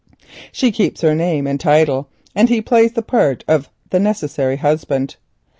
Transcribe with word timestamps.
She 0.51 0.71
keeps 0.71 1.01
her 1.01 1.13
name 1.13 1.45
and 1.45 1.59
title 1.59 2.09
and 2.33 2.49
he 2.49 2.59
plays 2.59 2.93
the 2.93 3.03
part 3.03 3.43
of 3.47 3.69
the 3.91 3.99
necessary 3.99 4.55
husband. 4.55 5.15